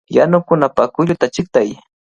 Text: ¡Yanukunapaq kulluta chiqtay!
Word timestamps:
¡Yanukunapaq 0.15 0.89
kulluta 0.95 1.25
chiqtay! 1.35 1.69